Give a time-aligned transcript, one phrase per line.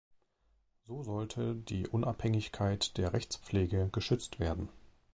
[0.87, 4.67] So sollte die Unabhängigkeit der Rechtspflege geschützt werden.